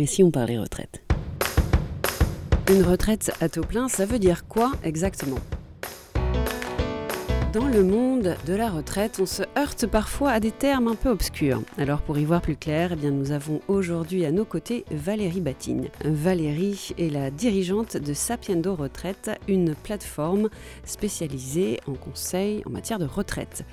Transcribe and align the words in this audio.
Et 0.00 0.06
si 0.06 0.22
on 0.22 0.30
parlait 0.30 0.58
retraite 0.58 1.02
Une 2.70 2.84
retraite 2.84 3.32
à 3.40 3.48
taux 3.48 3.62
plein, 3.62 3.88
ça 3.88 4.06
veut 4.06 4.20
dire 4.20 4.46
quoi 4.46 4.70
exactement? 4.84 5.40
Dans 7.52 7.66
le 7.66 7.82
monde 7.82 8.36
de 8.46 8.54
la 8.54 8.70
retraite, 8.70 9.18
on 9.20 9.26
se 9.26 9.42
heurte 9.58 9.88
parfois 9.88 10.30
à 10.30 10.38
des 10.38 10.52
termes 10.52 10.86
un 10.86 10.94
peu 10.94 11.08
obscurs. 11.08 11.62
Alors 11.78 12.02
pour 12.02 12.16
y 12.16 12.24
voir 12.24 12.40
plus 12.42 12.54
clair, 12.54 12.92
eh 12.92 13.10
nous 13.10 13.32
avons 13.32 13.60
aujourd'hui 13.66 14.24
à 14.24 14.30
nos 14.30 14.44
côtés 14.44 14.84
Valérie 14.92 15.40
Batigne. 15.40 15.88
Valérie 16.04 16.90
est 16.96 17.12
la 17.12 17.32
dirigeante 17.32 17.96
de 17.96 18.14
Sapiendo 18.14 18.76
Retraite, 18.76 19.32
une 19.48 19.74
plateforme 19.74 20.48
spécialisée 20.84 21.80
en 21.88 21.94
conseil 21.94 22.62
en 22.66 22.70
matière 22.70 23.00
de 23.00 23.06
retraite. 23.06 23.64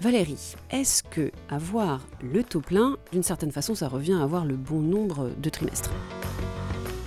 Valérie, 0.00 0.54
est-ce 0.70 1.02
que 1.02 1.30
avoir 1.48 2.06
le 2.20 2.42
taux 2.42 2.60
plein, 2.60 2.96
d'une 3.12 3.22
certaine 3.22 3.52
façon, 3.52 3.74
ça 3.74 3.88
revient 3.88 4.14
à 4.14 4.22
avoir 4.22 4.44
le 4.44 4.56
bon 4.56 4.80
nombre 4.80 5.30
de 5.38 5.48
trimestres? 5.48 5.90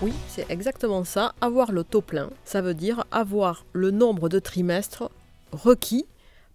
Oui, 0.02 0.14
c'est 0.30 0.50
exactement 0.50 1.04
ça. 1.04 1.34
Avoir 1.42 1.72
le 1.72 1.84
taux 1.84 2.02
plein, 2.02 2.30
ça 2.46 2.62
veut 2.62 2.74
dire 2.74 3.06
avoir 3.12 3.66
le 3.74 3.92
nombre 3.92 4.30
de 4.30 4.40
trimestres 4.40 5.10
requis 5.52 6.06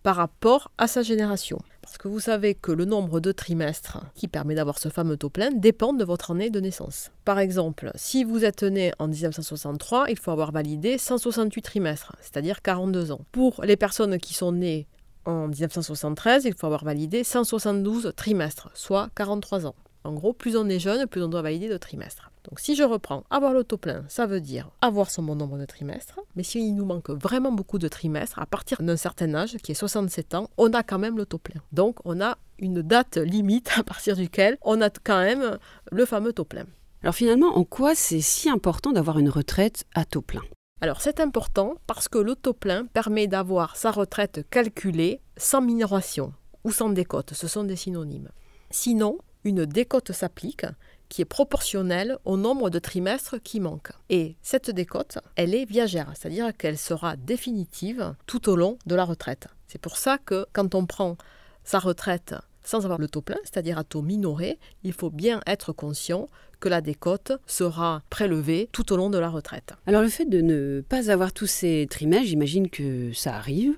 par 0.02 0.16
rapport 0.16 0.70
à 0.78 0.88
sa 0.88 1.02
génération. 1.02 1.58
Parce 1.82 1.98
que 1.98 2.08
vous 2.08 2.20
savez 2.20 2.55
que 2.55 2.72
le 2.72 2.86
nombre 2.86 3.20
de 3.20 3.33
trimestres 3.33 4.00
qui 4.14 4.27
permet 4.27 4.55
d'avoir 4.55 4.78
ce 4.78 4.88
fameux 4.88 5.16
taux 5.16 5.28
plein 5.28 5.50
dépend 5.50 5.92
de 5.92 6.05
votre 6.05 6.30
année 6.30 6.50
de 6.50 6.60
naissance. 6.60 7.10
Par 7.24 7.38
exemple, 7.38 7.91
si 7.94 8.24
vous 8.24 8.44
êtes 8.44 8.62
né 8.62 8.92
en 8.98 9.06
1963, 9.06 10.06
il 10.08 10.19
faut 10.19 10.30
avoir 10.30 10.50
validé 10.50 10.96
168 10.96 11.62
trimestres, 11.62 12.16
c'est-à-dire 12.20 12.62
42 12.62 13.12
ans. 13.12 13.20
Pour 13.33 13.62
les 13.64 13.77
personnes 13.77 14.19
qui 14.19 14.34
sont 14.34 14.52
nées 14.52 14.86
en 15.24 15.48
1973, 15.48 16.44
il 16.44 16.54
faut 16.54 16.66
avoir 16.66 16.84
validé 16.84 17.24
172 17.24 18.12
trimestres, 18.16 18.70
soit 18.74 19.10
43 19.14 19.66
ans. 19.66 19.74
En 20.04 20.14
gros, 20.14 20.32
plus 20.32 20.56
on 20.56 20.68
est 20.68 20.80
jeune, 20.80 21.06
plus 21.06 21.22
on 21.22 21.28
doit 21.28 21.42
valider 21.42 21.68
de 21.68 21.76
trimestres. 21.76 22.32
Donc 22.48 22.58
si 22.58 22.74
je 22.74 22.82
reprends, 22.82 23.22
avoir 23.30 23.52
le 23.52 23.62
taux 23.62 23.77
plein, 23.77 24.04
ça 24.08 24.27
veut 24.27 24.40
dire 24.40 24.70
avoir 24.80 25.10
son 25.10 25.22
bon 25.22 25.36
nombre 25.36 25.58
de 25.58 25.64
trimestres. 25.64 26.19
Mais 26.34 26.42
s'il 26.42 26.74
nous 26.74 26.84
manque 26.84 27.10
vraiment 27.10 27.52
beaucoup 27.52 27.78
de 27.78 27.86
trimestres, 27.86 28.41
à 28.41 28.47
partir 28.47 28.82
d'un 28.82 28.97
certain 28.97 29.32
âge, 29.34 29.56
qui 29.58 29.72
est 29.72 29.77
67 29.77 30.34
ans, 30.34 30.50
on 30.56 30.72
a 30.72 30.82
quand 30.82 30.98
même 30.98 31.16
le 31.16 31.25
taux 31.25 31.38
plein. 31.38 31.60
Donc 31.70 31.98
on 32.04 32.20
a 32.20 32.36
une 32.58 32.82
date 32.82 33.16
limite 33.16 33.70
à 33.78 33.84
partir 33.84 34.16
duquel 34.16 34.58
on 34.62 34.80
a 34.80 34.91
quand 34.91 35.20
même 35.20 35.58
le 35.92 36.04
fameux 36.04 36.32
taux 36.32 36.44
plein. 36.44 36.64
Alors 37.02 37.14
finalement, 37.14 37.56
en 37.56 37.64
quoi 37.64 37.94
c'est 37.94 38.20
si 38.20 38.50
important 38.50 38.92
d'avoir 38.92 39.19
une 39.19 39.28
retraite 39.28 39.84
à 39.94 40.04
taux 40.04 40.22
plein 40.22 40.42
alors 40.83 41.00
c'est 41.00 41.20
important 41.20 41.77
parce 41.86 42.08
que 42.08 42.19
le 42.19 42.34
taux 42.34 42.55
plein 42.55 42.86
permet 42.86 43.28
d'avoir 43.28 43.77
sa 43.77 43.92
retraite 43.92 44.44
calculée 44.50 45.20
sans 45.36 45.62
minoration 45.62 46.34
ou 46.64 46.72
sans 46.72 46.88
décote, 46.88 47.34
ce 47.34 47.47
sont 47.47 47.62
des 47.62 47.77
synonymes. 47.77 48.30
Sinon, 48.69 49.19
une 49.44 49.64
décote 49.64 50.10
s'applique 50.10 50.66
qui 51.08 51.22
est 51.22 51.27
proportionnelle 51.27 52.19
au 52.25 52.36
nombre 52.36 52.69
de 52.69 52.80
trimestres 52.80 53.41
qui 53.41 53.60
manquent. 53.60 53.92
Et 54.08 54.34
cette 54.42 54.70
décote, 54.70 55.19
elle 55.36 55.55
est 55.55 55.66
viagère, 55.66 56.10
c'est-à-dire 56.16 56.56
qu'elle 56.56 56.78
sera 56.78 57.14
définitive 57.14 58.16
tout 58.27 58.48
au 58.48 58.56
long 58.56 58.77
de 58.84 58.97
la 58.97 59.05
retraite. 59.05 59.47
C'est 59.69 59.80
pour 59.80 59.97
ça 59.97 60.19
que 60.19 60.47
quand 60.53 60.75
on 60.75 60.86
prend 60.86 61.16
sa 61.62 61.78
retraite 61.78 62.34
sans 62.64 62.84
avoir 62.84 62.98
le 62.98 63.08
taux 63.08 63.22
plein, 63.22 63.38
c'est-à-dire 63.44 63.78
à 63.78 63.84
taux 63.84 64.02
minoré, 64.02 64.58
il 64.82 64.92
faut 64.92 65.10
bien 65.10 65.41
être 65.46 65.72
conscient 65.72 66.28
que 66.60 66.69
la 66.69 66.80
décote 66.80 67.32
sera 67.46 68.02
prélevée 68.08 68.69
tout 68.70 68.92
au 68.92 68.96
long 68.96 69.10
de 69.10 69.19
la 69.19 69.28
retraite. 69.28 69.74
Alors 69.86 70.02
le 70.02 70.08
fait 70.08 70.27
de 70.27 70.41
ne 70.41 70.80
pas 70.80 71.10
avoir 71.10 71.32
tous 71.32 71.48
ces 71.48 71.88
trimestres, 71.91 72.27
j'imagine 72.27 72.70
que 72.70 73.12
ça 73.12 73.34
arrive. 73.34 73.77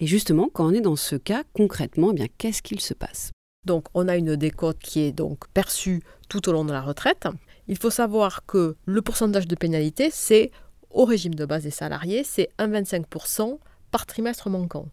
Et 0.00 0.06
justement, 0.06 0.50
quand 0.52 0.66
on 0.66 0.72
est 0.72 0.82
dans 0.82 0.96
ce 0.96 1.16
cas, 1.16 1.44
concrètement, 1.54 2.10
eh 2.12 2.14
bien 2.14 2.26
qu'est-ce 2.36 2.62
qu'il 2.62 2.80
se 2.80 2.92
passe? 2.92 3.30
Donc 3.64 3.86
on 3.94 4.06
a 4.06 4.16
une 4.16 4.36
décote 4.36 4.78
qui 4.78 5.00
est 5.00 5.12
donc 5.12 5.48
perçue 5.54 6.02
tout 6.28 6.48
au 6.48 6.52
long 6.52 6.64
de 6.64 6.72
la 6.72 6.82
retraite. 6.82 7.26
Il 7.68 7.78
faut 7.78 7.90
savoir 7.90 8.44
que 8.46 8.76
le 8.84 9.02
pourcentage 9.02 9.48
de 9.48 9.56
pénalité, 9.56 10.10
c'est 10.12 10.50
au 10.90 11.04
régime 11.04 11.34
de 11.34 11.44
base 11.44 11.64
des 11.64 11.70
salariés, 11.70 12.22
c'est 12.22 12.50
1,25% 12.58 13.58
par 13.90 14.06
trimestre 14.06 14.50
manquant. 14.50 14.88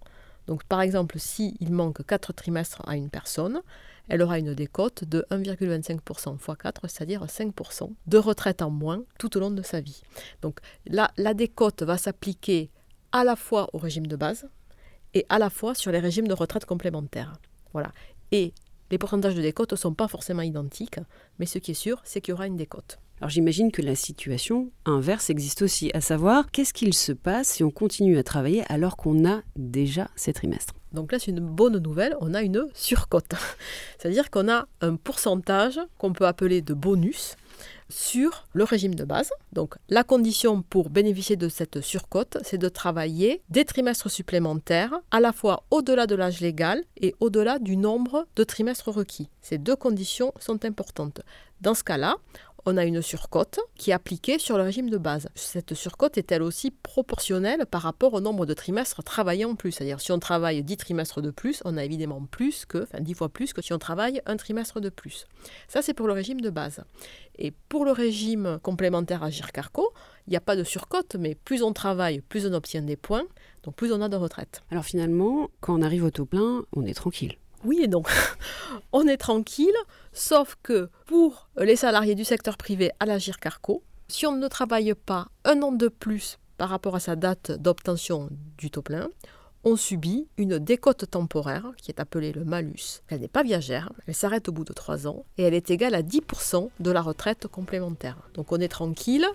Donc 0.47 0.63
par 0.65 0.81
exemple, 0.81 1.19
s'il 1.19 1.55
il 1.59 1.71
manque 1.71 2.05
4 2.05 2.33
trimestres 2.33 2.81
à 2.87 2.95
une 2.95 3.09
personne, 3.09 3.61
elle 4.09 4.21
aura 4.21 4.39
une 4.39 4.53
décote 4.53 5.05
de 5.05 5.25
1,25% 5.31 6.35
x 6.35 6.47
4, 6.59 6.87
c'est-à-dire 6.87 7.25
5% 7.25 7.89
de 8.05 8.17
retraite 8.17 8.61
en 8.61 8.69
moins 8.69 9.03
tout 9.17 9.37
au 9.37 9.39
long 9.39 9.51
de 9.51 9.61
sa 9.61 9.79
vie. 9.79 10.01
Donc 10.41 10.59
là, 10.85 11.11
la 11.17 11.33
décote 11.33 11.83
va 11.83 11.97
s'appliquer 11.97 12.69
à 13.11 13.23
la 13.23 13.35
fois 13.35 13.69
au 13.73 13.77
régime 13.77 14.07
de 14.07 14.15
base 14.15 14.47
et 15.13 15.25
à 15.29 15.39
la 15.39 15.49
fois 15.49 15.75
sur 15.75 15.91
les 15.91 15.99
régimes 15.99 16.27
de 16.27 16.33
retraite 16.33 16.65
complémentaires. 16.65 17.33
Voilà. 17.71 17.91
Et 18.31 18.53
les 18.91 18.97
pourcentages 18.97 19.35
de 19.35 19.41
décote 19.41 19.71
ne 19.71 19.77
sont 19.77 19.93
pas 19.93 20.07
forcément 20.07 20.41
identiques, 20.41 20.99
mais 21.39 21.45
ce 21.45 21.59
qui 21.59 21.71
est 21.71 21.75
sûr, 21.75 22.01
c'est 22.03 22.21
qu'il 22.21 22.31
y 22.31 22.33
aura 22.33 22.47
une 22.47 22.57
décote. 22.57 22.99
Alors 23.23 23.29
j'imagine 23.29 23.71
que 23.71 23.81
la 23.81 23.95
situation 23.95 24.69
inverse 24.83 25.29
existe 25.29 25.61
aussi, 25.61 25.89
à 25.93 26.01
savoir 26.01 26.51
qu'est-ce 26.51 26.73
qu'il 26.73 26.93
se 26.93 27.13
passe 27.13 27.47
si 27.47 27.63
on 27.63 27.71
continue 27.71 28.17
à 28.17 28.23
travailler 28.23 28.65
alors 28.67 28.97
qu'on 28.97 29.25
a 29.25 29.43
déjà 29.55 30.09
ces 30.17 30.33
trimestres? 30.33 30.73
Donc 30.91 31.13
là, 31.13 31.19
c'est 31.19 31.31
une 31.31 31.39
bonne 31.39 31.77
nouvelle, 31.77 32.17
on 32.19 32.33
a 32.33 32.41
une 32.41 32.67
surcote. 32.73 33.31
C'est-à-dire 33.97 34.29
qu'on 34.29 34.51
a 34.51 34.67
un 34.81 34.97
pourcentage 34.97 35.79
qu'on 35.97 36.11
peut 36.11 36.27
appeler 36.27 36.61
de 36.61 36.73
bonus 36.73 37.37
sur 37.87 38.45
le 38.51 38.65
régime 38.65 38.93
de 38.93 39.05
base. 39.05 39.29
Donc 39.53 39.75
la 39.87 40.03
condition 40.03 40.61
pour 40.61 40.89
bénéficier 40.89 41.37
de 41.37 41.47
cette 41.47 41.79
surcote, 41.79 42.39
c'est 42.43 42.57
de 42.57 42.67
travailler 42.67 43.41
des 43.47 43.63
trimestres 43.63 44.11
supplémentaires, 44.11 44.99
à 45.11 45.21
la 45.21 45.31
fois 45.31 45.63
au-delà 45.71 46.07
de 46.07 46.15
l'âge 46.15 46.41
légal 46.41 46.83
et 46.97 47.15
au-delà 47.21 47.57
du 47.59 47.77
nombre 47.77 48.27
de 48.35 48.43
trimestres 48.43 48.89
requis. 48.89 49.29
Ces 49.41 49.59
deux 49.59 49.77
conditions 49.77 50.33
sont 50.41 50.65
importantes. 50.65 51.21
Dans 51.61 51.73
ce 51.73 51.83
cas-là, 51.85 52.17
on 52.65 52.77
a 52.77 52.85
une 52.85 53.01
surcote 53.01 53.59
qui 53.75 53.91
est 53.91 53.93
appliquée 53.93 54.39
sur 54.39 54.57
le 54.57 54.63
régime 54.63 54.89
de 54.89 54.97
base. 54.97 55.27
Cette 55.35 55.73
surcote 55.73 56.17
est 56.17 56.31
elle 56.31 56.43
aussi 56.43 56.71
proportionnelle 56.71 57.65
par 57.65 57.81
rapport 57.81 58.13
au 58.13 58.21
nombre 58.21 58.45
de 58.45 58.53
trimestres 58.53 59.03
travaillés 59.03 59.45
en 59.45 59.55
plus? 59.55 59.71
C'est-à-dire 59.71 59.99
si 59.99 60.11
on 60.11 60.19
travaille 60.19 60.63
10 60.63 60.77
trimestres 60.77 61.21
de 61.21 61.31
plus, 61.31 61.61
on 61.65 61.77
a 61.77 61.83
évidemment 61.83 62.25
plus 62.25 62.65
que, 62.65 62.83
enfin 62.83 63.01
10 63.01 63.13
fois 63.13 63.29
plus 63.29 63.53
que 63.53 63.61
si 63.61 63.73
on 63.73 63.79
travaille 63.79 64.21
un 64.25 64.37
trimestre 64.37 64.79
de 64.79 64.89
plus. 64.89 65.25
Ça 65.67 65.81
c'est 65.81 65.93
pour 65.93 66.07
le 66.07 66.13
régime 66.13 66.41
de 66.41 66.49
base. 66.49 66.83
Et 67.37 67.51
pour 67.51 67.85
le 67.85 67.91
régime 67.91 68.59
complémentaire 68.61 69.23
à 69.23 69.31
Carco, 69.31 69.91
il 70.27 70.31
n'y 70.31 70.37
a 70.37 70.41
pas 70.41 70.55
de 70.55 70.63
surcote, 70.63 71.15
mais 71.19 71.35
plus 71.35 71.63
on 71.63 71.73
travaille, 71.73 72.21
plus 72.21 72.45
on 72.45 72.53
obtient 72.53 72.81
des 72.81 72.95
points, 72.95 73.25
donc 73.63 73.75
plus 73.75 73.91
on 73.91 74.01
a 74.01 74.09
de 74.09 74.15
retraite. 74.15 74.63
Alors 74.71 74.85
finalement, 74.85 75.49
quand 75.59 75.77
on 75.77 75.81
arrive 75.81 76.03
au 76.03 76.11
taux 76.11 76.25
plein, 76.25 76.63
on 76.75 76.85
est 76.85 76.93
tranquille 76.93 77.37
oui 77.65 77.81
et 77.83 77.87
non. 77.87 78.03
on 78.91 79.07
est 79.07 79.17
tranquille, 79.17 79.75
sauf 80.11 80.55
que 80.63 80.89
pour 81.05 81.49
les 81.57 81.75
salariés 81.75 82.15
du 82.15 82.25
secteur 82.25 82.57
privé 82.57 82.91
à 82.99 83.05
l'Agir 83.05 83.39
Carco, 83.39 83.83
si 84.07 84.25
on 84.25 84.35
ne 84.35 84.47
travaille 84.47 84.93
pas 84.93 85.27
un 85.45 85.61
an 85.61 85.71
de 85.71 85.87
plus 85.87 86.39
par 86.57 86.69
rapport 86.69 86.95
à 86.95 86.99
sa 86.99 87.15
date 87.15 87.51
d'obtention 87.51 88.29
du 88.57 88.69
taux 88.69 88.81
plein, 88.81 89.09
on 89.63 89.75
subit 89.77 90.27
une 90.37 90.59
décote 90.59 91.09
temporaire 91.09 91.71
qui 91.77 91.89
est 91.89 91.99
appelée 91.99 92.33
le 92.33 92.43
malus. 92.43 93.01
Elle 93.07 93.21
n'est 93.21 93.27
pas 93.29 93.43
viagère, 93.43 93.91
elle 94.07 94.13
s'arrête 94.13 94.49
au 94.49 94.51
bout 94.51 94.65
de 94.65 94.73
trois 94.73 95.07
ans 95.07 95.25
et 95.37 95.43
elle 95.43 95.53
est 95.53 95.71
égale 95.71 95.95
à 95.95 96.01
10% 96.01 96.69
de 96.79 96.91
la 96.91 97.01
retraite 97.01 97.47
complémentaire. 97.47 98.17
Donc 98.33 98.51
on 98.51 98.59
est 98.59 98.67
tranquille 98.67 99.25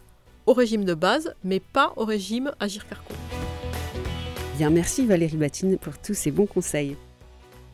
au 0.46 0.52
régime 0.52 0.84
de 0.84 0.94
base, 0.94 1.34
mais 1.44 1.60
pas 1.60 1.92
au 1.96 2.04
régime 2.04 2.52
Agir 2.60 2.86
Carco. 2.86 3.14
Bien, 4.56 4.70
merci 4.70 5.06
Valérie 5.06 5.36
Batine 5.36 5.78
pour 5.78 5.98
tous 5.98 6.14
ces 6.14 6.30
bons 6.30 6.46
conseils. 6.46 6.96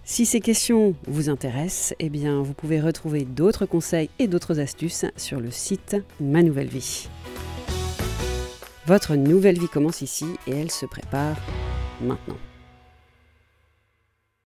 Si 0.07 0.27
ces 0.27 0.41
questions 0.41 0.95
vous 1.07 1.31
intéressent, 1.31 1.95
eh 1.99 2.11
bien, 2.11 2.43
vous 2.43 2.53
pouvez 2.53 2.79
retrouver 2.79 3.23
d'autres 3.23 3.65
conseils 3.65 4.11
et 4.19 4.29
d'autres 4.29 4.61
astuces 4.61 5.07
sur 5.17 5.41
le 5.41 5.51
site 5.51 5.97
Ma 6.21 6.43
Nouvelle 6.43 6.69
Vie. 6.69 7.09
Votre 8.87 9.17
nouvelle 9.17 9.59
vie 9.59 9.69
commence 9.69 10.03
ici 10.03 10.27
et 10.47 10.51
elle 10.51 10.71
se 10.71 10.85
prépare 10.85 11.37
maintenant. 12.03 12.37